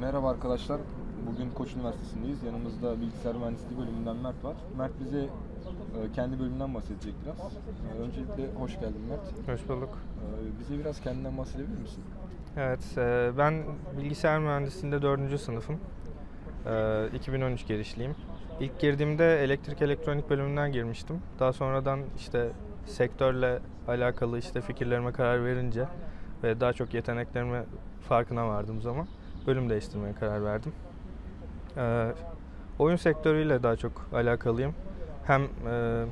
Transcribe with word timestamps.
Merhaba 0.00 0.30
arkadaşlar. 0.30 0.80
Bugün 1.26 1.50
Koç 1.50 1.74
Üniversitesi'ndeyiz. 1.76 2.42
Yanımızda 2.42 3.00
bilgisayar 3.00 3.34
mühendisliği 3.34 3.78
bölümünden 3.80 4.16
Mert 4.16 4.44
var. 4.44 4.56
Mert 4.76 4.92
bize 5.00 5.18
e, 5.18 5.28
kendi 6.14 6.38
bölümünden 6.40 6.74
bahsedecek 6.74 7.14
biraz. 7.24 7.36
E, 7.96 7.98
Öncelikle 8.02 8.54
hoş 8.58 8.74
geldin 8.80 9.00
Mert. 9.08 9.48
Hoş 9.48 9.68
bulduk. 9.68 9.98
E, 10.22 10.60
Bize 10.60 10.78
biraz 10.78 11.00
kendinden 11.00 11.38
bahsedebilir 11.38 11.78
misin? 11.78 12.04
Evet, 12.56 12.80
ben 13.38 13.62
bilgisayar 13.98 14.38
mühendisliğinde 14.40 15.02
4. 15.02 15.40
sınıfım. 15.40 15.78
E, 16.66 17.08
2013 17.16 17.66
girişliyim. 17.66 18.14
İlk 18.60 18.78
girdiğimde 18.80 19.44
elektrik 19.44 19.82
elektronik 19.82 20.30
bölümünden 20.30 20.72
girmiştim. 20.72 21.22
Daha 21.38 21.52
sonradan 21.52 22.00
işte 22.16 22.48
sektörle 22.86 23.58
alakalı 23.88 24.38
işte 24.38 24.60
fikirlerime 24.60 25.12
karar 25.12 25.44
verince 25.44 25.84
ve 26.42 26.60
daha 26.60 26.72
çok 26.72 26.94
yeteneklerime 26.94 27.64
farkına 28.08 28.48
vardığım 28.48 28.82
zaman 28.82 29.06
bölüm 29.46 29.70
değiştirmeye 29.70 30.14
karar 30.14 30.44
verdim. 30.44 30.72
E, 31.76 32.12
oyun 32.78 32.96
sektörüyle 32.96 33.62
daha 33.62 33.76
çok 33.76 34.08
alakalıyım. 34.14 34.74
Hem 35.24 35.42
e, 35.42 36.04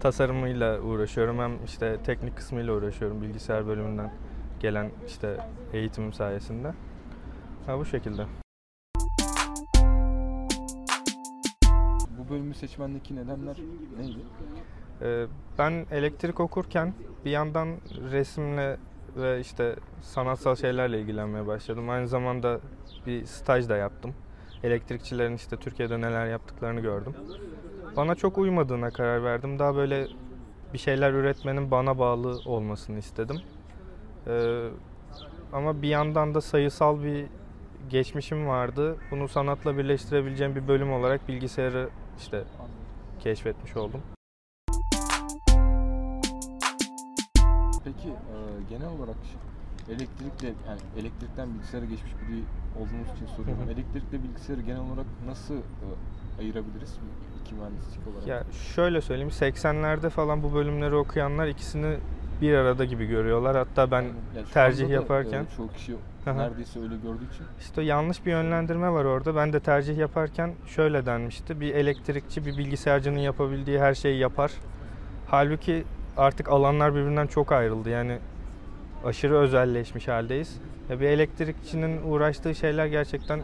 tasarımıyla 0.00 0.80
uğraşıyorum 0.80 1.38
hem 1.38 1.64
işte 1.64 1.96
teknik 2.04 2.36
kısmıyla 2.36 2.74
uğraşıyorum 2.74 3.22
bilgisayar 3.22 3.66
bölümünden 3.66 4.12
gelen 4.60 4.90
işte 5.06 5.36
eğitimim 5.72 6.12
sayesinde. 6.12 6.72
Ha 7.66 7.78
bu 7.78 7.84
şekilde. 7.84 8.22
Bölümü 12.30 12.54
seçmendeki 12.54 13.16
nedenler 13.16 13.56
neydi? 13.98 14.18
Ee, 15.02 15.26
ben 15.58 15.86
elektrik 15.90 16.40
okurken 16.40 16.94
bir 17.24 17.30
yandan 17.30 17.68
resimle 18.10 18.76
ve 19.16 19.40
işte 19.40 19.76
sanatsal 20.02 20.56
şeylerle 20.56 21.00
ilgilenmeye 21.00 21.46
başladım. 21.46 21.90
Aynı 21.90 22.08
zamanda 22.08 22.60
bir 23.06 23.24
staj 23.24 23.68
da 23.68 23.76
yaptım. 23.76 24.14
Elektrikçilerin 24.62 25.34
işte 25.34 25.56
Türkiye'de 25.56 26.00
neler 26.00 26.26
yaptıklarını 26.26 26.80
gördüm. 26.80 27.14
Bana 27.96 28.14
çok 28.14 28.38
uymadığına 28.38 28.90
karar 28.90 29.24
verdim. 29.24 29.58
Daha 29.58 29.76
böyle 29.76 30.06
bir 30.72 30.78
şeyler 30.78 31.12
üretmenin 31.12 31.70
bana 31.70 31.98
bağlı 31.98 32.38
olmasını 32.46 32.98
istedim. 32.98 33.36
Ee, 34.26 34.68
ama 35.52 35.82
bir 35.82 35.88
yandan 35.88 36.34
da 36.34 36.40
sayısal 36.40 37.02
bir 37.02 37.26
geçmişim 37.90 38.46
vardı. 38.46 38.96
Bunu 39.10 39.28
sanatla 39.28 39.78
birleştirebileceğim 39.78 40.54
bir 40.54 40.68
bölüm 40.68 40.92
olarak 40.92 41.28
bilgisayarı 41.28 41.88
işte 42.20 42.44
keşfetmiş 43.20 43.76
oldum. 43.76 44.02
Peki 47.84 48.08
e, 48.08 48.36
genel 48.70 48.88
olarak 48.98 49.16
elektrikle 49.88 50.48
yani 50.68 50.80
elektrikten 51.00 51.54
bilgisayara 51.54 51.84
geçmiş 51.84 52.12
biri 52.12 52.42
olduğumuz 52.78 53.16
için 53.16 53.26
soruyorum. 53.26 53.62
Hı 53.62 53.66
hı. 53.66 53.72
Elektrikle 53.72 54.22
bilgisayarı 54.22 54.60
genel 54.60 54.80
olarak 54.80 55.06
nasıl 55.26 55.56
e, 55.56 55.86
ayırabiliriz 56.40 56.98
iki 57.44 57.54
mühendislik 57.54 58.08
olarak? 58.08 58.26
Ya 58.26 58.44
şöyle 58.74 59.00
söyleyeyim 59.00 59.30
80'lerde 59.30 60.10
falan 60.10 60.42
bu 60.42 60.54
bölümleri 60.54 60.94
okuyanlar 60.94 61.46
ikisini 61.46 61.96
bir 62.40 62.54
arada 62.54 62.84
gibi 62.84 63.06
görüyorlar. 63.06 63.56
Hatta 63.56 63.90
ben 63.90 64.02
Yani 64.02 64.14
tercih 64.54 64.88
da, 64.88 64.92
yaparken 64.92 65.42
e, 65.42 65.56
çoğu 65.56 65.68
kişi 65.72 65.96
neredeyse 66.26 66.80
öyle 66.80 66.96
gördüğü 66.96 67.24
için 67.34 67.44
işte 67.60 67.82
yanlış 67.82 68.26
bir 68.26 68.30
yönlendirme 68.30 68.90
var 68.90 69.04
orada. 69.04 69.36
Ben 69.36 69.52
de 69.52 69.60
tercih 69.60 69.96
yaparken 69.98 70.52
şöyle 70.66 71.06
denmişti. 71.06 71.60
Bir 71.60 71.74
elektrikçi 71.74 72.46
bir 72.46 72.58
bilgisayarcının 72.58 73.18
yapabildiği 73.18 73.80
her 73.80 73.94
şeyi 73.94 74.18
yapar. 74.18 74.52
Halbuki 75.26 75.84
artık 76.16 76.48
alanlar 76.48 76.94
birbirinden 76.94 77.26
çok 77.26 77.52
ayrıldı. 77.52 77.88
Yani 77.90 78.18
aşırı 79.04 79.36
özelleşmiş 79.36 80.08
haldeyiz. 80.08 80.60
Ya 80.90 81.00
bir 81.00 81.06
elektrikçinin 81.06 82.02
uğraştığı 82.02 82.54
şeyler 82.54 82.86
gerçekten 82.86 83.40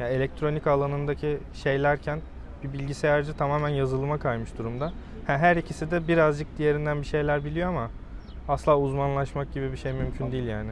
ya 0.00 0.08
elektronik 0.08 0.66
alanındaki 0.66 1.38
şeylerken 1.54 2.20
bir 2.64 2.72
bilgisayarcı 2.72 3.36
tamamen 3.36 3.68
yazılıma 3.68 4.18
kaymış 4.18 4.58
durumda. 4.58 4.92
Ha, 5.26 5.38
her 5.38 5.56
ikisi 5.56 5.90
de 5.90 6.08
birazcık 6.08 6.58
diğerinden 6.58 7.00
bir 7.00 7.06
şeyler 7.06 7.44
biliyor 7.44 7.68
ama 7.68 7.90
asla 8.48 8.78
uzmanlaşmak 8.78 9.52
gibi 9.52 9.72
bir 9.72 9.76
şey 9.76 9.92
mümkün 9.92 10.32
değil 10.32 10.46
yani. 10.46 10.70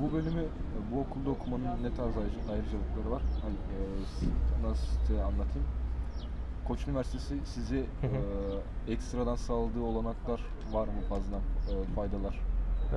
Bu 0.00 0.12
bölümü 0.12 0.40
e, 0.40 0.94
bu 0.94 1.00
okulda 1.00 1.30
okumanın 1.30 1.64
ne 1.82 1.94
tarz 1.94 2.16
ayrı- 2.16 2.52
ayrıcalıkları 2.52 3.10
var? 3.10 3.22
Hani 3.42 3.54
e, 3.54 4.68
nasıl 4.68 4.86
size 4.86 5.22
anlatayım? 5.22 5.66
Koç 6.68 6.88
Üniversitesi 6.88 7.34
size 7.44 7.76
Hı 7.76 7.82
hı. 8.06 8.16
e, 8.88 8.92
ekstradan 8.92 9.36
sağladığı 9.36 9.80
olanaklar 9.82 10.40
var 10.72 10.84
mı 10.86 11.00
fazla 11.08 11.36
e, 11.36 11.94
faydalar? 11.94 12.40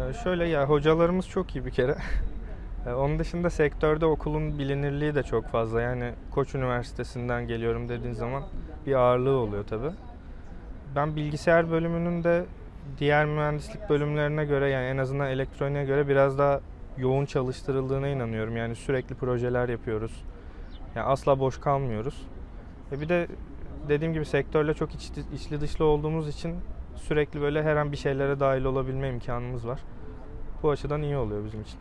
Ee, 0.10 0.14
şöyle 0.14 0.48
ya 0.48 0.70
hocalarımız 0.70 1.28
çok 1.28 1.56
iyi 1.56 1.66
bir 1.66 1.72
kere. 1.72 1.96
Ee, 2.88 2.92
Onun 2.94 3.20
dışında 3.20 3.50
sektörde 3.50 4.06
okulun 4.06 4.60
bilinirliği 4.60 5.16
de 5.16 5.24
çok 5.24 5.48
fazla. 5.48 5.82
Yani 5.82 6.12
Koç 6.32 6.56
Üniversitesi'nden 6.56 7.48
geliyorum 7.48 7.90
dediğin 7.90 8.14
zaman 8.14 8.44
bir 8.86 8.94
ağırlığı 8.96 9.38
oluyor 9.38 9.68
tabi. 9.68 9.88
Ben 10.96 11.16
bilgisayar 11.16 11.72
bölümünün 11.72 12.24
de 12.24 12.46
diğer 13.00 13.26
mühendislik 13.26 13.90
bölümlerine 13.90 14.46
göre 14.46 14.70
yani 14.70 14.86
en 14.86 14.98
azından 14.98 15.30
elektroniğe 15.30 15.86
göre 15.86 16.08
biraz 16.08 16.38
daha 16.38 16.62
yoğun 16.98 17.26
çalıştırıldığına 17.26 18.08
inanıyorum. 18.08 18.58
Yani 18.58 18.76
sürekli 18.76 19.16
projeler 19.16 19.70
yapıyoruz. 19.70 20.24
Yani 20.96 21.06
asla 21.06 21.40
boş 21.40 21.60
kalmıyoruz. 21.60 22.28
Ve 22.92 23.02
bir 23.02 23.10
de 23.10 23.28
dediğim 23.90 24.14
gibi 24.14 24.26
sektörle 24.26 24.74
çok 24.74 24.96
içli, 24.96 25.22
içli 25.36 25.62
dışlı 25.62 25.86
olduğumuz 25.86 26.28
için 26.28 26.56
sürekli 26.96 27.42
böyle 27.42 27.64
her 27.64 27.76
an 27.76 27.92
bir 27.92 27.98
şeylere 27.98 28.40
dahil 28.40 28.64
olabilme 28.64 29.10
imkanımız 29.10 29.68
var. 29.68 29.80
Bu 30.64 30.70
açıdan 30.70 31.02
iyi 31.02 31.18
oluyor 31.18 31.46
bizim 31.46 31.62
için. 31.62 31.80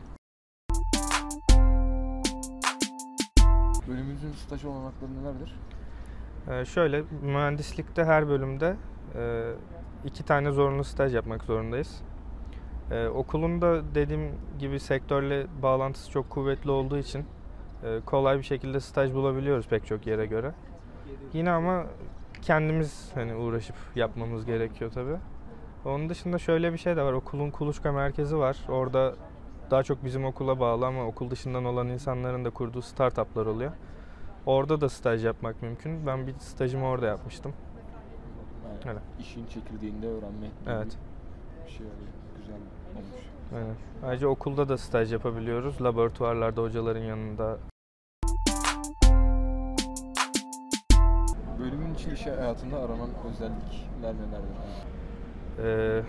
Bölümümüzün 3.89 4.33
staj 4.33 4.65
olanakları 4.65 5.11
nelerdir? 5.23 5.55
Ee, 6.51 6.65
şöyle 6.65 7.03
mühendislikte 7.23 8.05
her 8.05 8.29
bölümde 8.29 8.67
e, 8.69 8.77
iki 10.05 10.25
tane 10.25 10.51
zorunlu 10.51 10.85
staj 10.85 11.15
yapmak 11.15 11.45
zorundayız. 11.45 12.03
Ee, 12.91 13.07
okulun 13.09 13.63
da 13.63 13.95
dediğim 13.95 14.33
gibi 14.59 14.81
sektörle 14.81 15.47
bağlantısı 15.63 16.11
çok 16.11 16.31
kuvvetli 16.31 16.71
olduğu 16.71 16.99
için 16.99 17.25
e, 17.85 18.01
kolay 18.07 18.39
bir 18.39 18.43
şekilde 18.43 18.81
staj 18.81 19.15
bulabiliyoruz 19.15 19.69
pek 19.69 19.87
çok 19.87 20.07
yere 20.07 20.27
göre. 20.27 20.53
Yine 21.33 21.51
ama 21.51 21.85
kendimiz 22.43 23.11
hani 23.15 23.35
uğraşıp 23.35 23.77
yapmamız 23.95 24.47
gerekiyor 24.47 24.91
tabi. 24.91 25.17
Onun 25.85 26.09
dışında 26.09 26.39
şöyle 26.39 26.73
bir 26.73 26.79
şey 26.79 26.97
de 26.97 27.03
var. 27.03 27.13
Okulun 27.13 27.51
kuluçka 27.51 27.93
merkezi 27.93 28.39
var. 28.39 28.57
Orada 28.69 29.15
daha 29.71 29.83
çok 29.83 30.05
bizim 30.05 30.25
okula 30.25 30.61
bağlı 30.61 30.87
ama 30.87 31.07
okul 31.07 31.31
dışından 31.31 31.65
olan 31.65 31.89
insanların 31.89 32.45
da 32.45 32.51
kurduğu 32.51 32.83
startuplar 32.83 33.47
oluyor. 33.47 33.73
Orada 34.47 34.81
da 34.81 34.89
staj 34.89 35.25
yapmak 35.25 35.63
mümkün. 35.63 36.07
Ben 36.07 36.27
bir 36.27 36.35
stajımı 36.39 36.87
orada 36.87 37.07
yapmıştım. 37.07 37.53
Yani 38.87 38.99
Öyle. 38.99 39.01
işin 39.21 39.47
çekirdeğinde 39.47 40.07
öğrenme 40.07 40.47
gibi 40.47 40.71
Evet. 40.71 40.99
bir 41.67 41.71
şey 41.71 41.87
oluyor. 41.87 42.13
Güzel 42.37 42.55
olmuş. 42.97 43.07
Aynen. 43.57 43.75
Ayrıca 44.07 44.29
okulda 44.29 44.69
da 44.69 44.79
staj 44.79 45.13
yapabiliyoruz. 45.13 45.83
Laboratuvarlarda 45.83 46.63
hocaların 46.63 47.01
yanında. 47.01 47.59
Bölümün 51.59 51.95
için 51.95 52.11
iş 52.11 52.27
hayatında 52.27 52.77
aranan 52.77 53.11
özellikler 53.31 54.15
nelerdir? 54.15 54.49
Ee, 55.63 56.03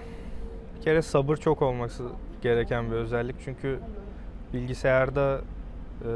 bir 0.77 0.81
kere 0.81 1.01
sabır 1.01 1.37
çok 1.37 1.61
olması 1.61 2.03
gereken 2.41 2.91
bir 2.91 2.95
özellik. 2.95 3.35
Çünkü 3.45 3.79
bilgisayarda 4.53 5.41
e, 6.01 6.09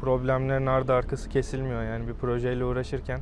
problemlerin 0.00 0.66
ardı 0.66 0.92
arkası 0.92 1.28
kesilmiyor. 1.28 1.82
Yani 1.82 2.08
bir 2.08 2.14
projeyle 2.14 2.64
uğraşırken 2.64 3.20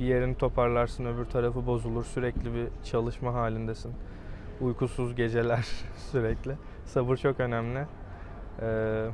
bir 0.00 0.04
yerini 0.04 0.34
toparlarsın, 0.34 1.04
öbür 1.04 1.24
tarafı 1.24 1.66
bozulur. 1.66 2.04
Sürekli 2.04 2.54
bir 2.54 2.68
çalışma 2.84 3.34
halindesin. 3.34 3.92
Uykusuz 4.60 5.14
geceler 5.14 5.68
sürekli. 5.96 6.54
Sabır 6.84 7.16
çok 7.16 7.40
önemli. 7.40 7.86
Ee, 8.62 9.06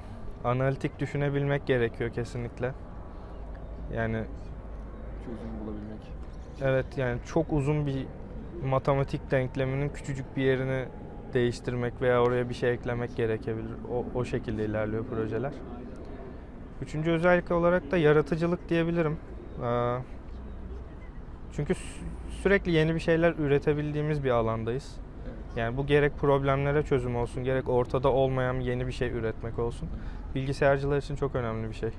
analitik 0.44 0.98
düşünebilmek 0.98 1.66
gerekiyor 1.66 2.10
kesinlikle. 2.10 2.72
Yani 3.94 4.24
Çözüm 5.24 5.50
bulabilmek. 5.60 6.00
Evet 6.62 6.98
yani 6.98 7.18
çok 7.26 7.52
uzun 7.52 7.86
bir 7.86 8.06
matematik 8.64 9.30
denkleminin 9.30 9.88
küçücük 9.88 10.36
bir 10.36 10.42
yerini 10.42 10.84
değiştirmek 11.34 12.02
veya 12.02 12.22
oraya 12.22 12.48
bir 12.48 12.54
şey 12.54 12.72
eklemek 12.72 13.16
gerekebilir. 13.16 13.72
O, 13.92 14.18
o 14.18 14.24
şekilde 14.24 14.64
ilerliyor 14.64 15.04
projeler. 15.06 15.52
Üçüncü 16.82 17.10
özellik 17.10 17.50
olarak 17.50 17.90
da 17.90 17.96
yaratıcılık 17.96 18.68
diyebilirim. 18.68 19.18
Ee, 19.62 19.96
Çünkü 21.56 21.72
sü- 21.72 21.76
sürekli 22.42 22.72
yeni 22.72 22.94
bir 22.94 23.00
şeyler 23.00 23.34
üretebildiğimiz 23.38 24.24
bir 24.24 24.30
alandayız. 24.30 24.96
Evet. 25.26 25.56
Yani 25.56 25.76
bu 25.76 25.86
gerek 25.86 26.16
problemlere 26.18 26.82
çözüm 26.82 27.16
olsun, 27.16 27.44
gerek 27.44 27.68
ortada 27.68 28.08
olmayan 28.08 28.60
yeni 28.60 28.86
bir 28.86 28.92
şey 28.92 29.10
üretmek 29.10 29.58
olsun. 29.58 29.88
Bilgisayarcılar 30.34 30.96
için 30.98 31.16
çok 31.16 31.34
önemli 31.34 31.68
bir 31.68 31.74
şey. 31.74 31.90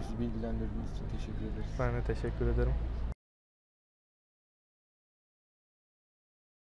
Bizi 0.00 0.20
bilgilendirdiğiniz 0.20 0.90
için 0.94 1.04
teşekkür 1.18 1.44
ederiz. 1.52 1.70
Ben 1.78 1.94
de 1.94 2.02
teşekkür 2.02 2.46
ederim. 2.46 2.72